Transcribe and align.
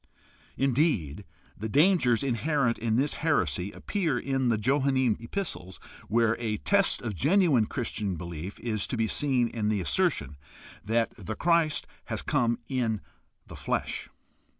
Indeed, 0.57 1.25
the 1.55 1.69
dangers 1.69 2.23
inherent 2.23 2.79
in 2.79 2.95
this 2.95 3.13
heresy 3.21 3.71
appear 3.71 4.17
in 4.17 4.47
the 4.49 4.57
Johannine 4.57 5.15
epistles, 5.19 5.79
where 6.07 6.35
a 6.39 6.57
test 6.57 7.03
of 7.03 7.13
genuine 7.13 7.67
Christian 7.67 8.15
belief 8.15 8.59
is 8.61 8.87
to 8.87 8.97
be 8.97 9.05
seen 9.07 9.47
in 9.47 9.69
the 9.69 9.79
assertion 9.79 10.37
that 10.83 11.13
the 11.23 11.35
Christ 11.35 11.85
has 12.05 12.23
come 12.23 12.57
in 12.67 13.01
the 13.45 13.55
flesh. 13.55 14.09